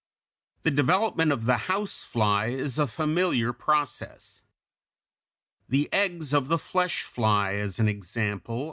[0.63, 4.41] ]The development of the house fly is a familiar process.
[5.69, 8.59] The eggs of the flesh fly, as an example (Fig.